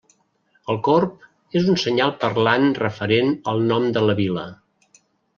[0.73, 1.25] El corb
[1.59, 4.47] és un senyal parlant referent al nom de la vila.